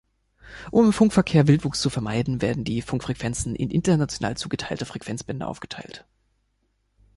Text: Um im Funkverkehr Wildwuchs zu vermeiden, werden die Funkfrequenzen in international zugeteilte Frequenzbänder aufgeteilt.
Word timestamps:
Um 0.71 0.85
im 0.85 0.93
Funkverkehr 0.93 1.45
Wildwuchs 1.45 1.79
zu 1.79 1.91
vermeiden, 1.91 2.41
werden 2.41 2.63
die 2.63 2.81
Funkfrequenzen 2.81 3.55
in 3.55 3.69
international 3.69 4.35
zugeteilte 4.35 4.85
Frequenzbänder 4.87 5.47
aufgeteilt. 5.47 6.05